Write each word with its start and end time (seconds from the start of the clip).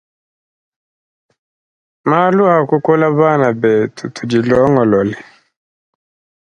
Malu 2.09 2.41
akukola 2.55 3.07
bana 3.19 3.47
betu 3.61 4.03
tudi 4.15 4.37
longolole. 4.47 5.17